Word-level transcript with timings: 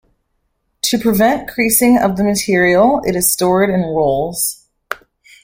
To 0.81 0.97
prevent 0.97 1.47
creasing 1.47 1.99
of 1.99 2.15
the 2.17 2.23
material, 2.23 3.03
it 3.05 3.15
is 3.15 3.31
stored 3.31 3.69
in 3.69 3.81
rolls. 3.81 4.65